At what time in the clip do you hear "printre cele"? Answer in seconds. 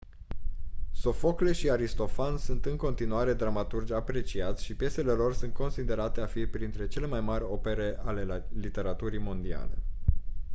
6.45-7.07